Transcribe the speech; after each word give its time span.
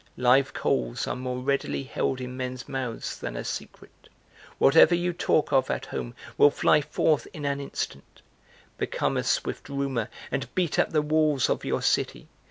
Live 0.17 0.51
coals 0.51 1.05
are 1.05 1.15
more 1.15 1.37
readily 1.43 1.83
held 1.83 2.19
in 2.19 2.35
men's 2.35 2.67
mouths 2.67 3.19
than 3.19 3.35
a 3.37 3.43
secret! 3.43 4.09
Whatever 4.57 4.95
you 4.95 5.13
talk 5.13 5.53
of 5.53 5.69
at 5.69 5.85
home 5.85 6.15
will 6.39 6.49
fly 6.49 6.81
forth 6.81 7.27
in 7.33 7.45
an 7.45 7.61
instant, 7.61 8.23
Become 8.79 9.15
a 9.15 9.23
swift 9.23 9.69
rumor 9.69 10.09
and 10.31 10.51
beat 10.55 10.79
at 10.79 10.89
the 10.89 11.03
walls 11.03 11.51
of 11.51 11.63
your 11.63 11.83
city. 11.83 12.27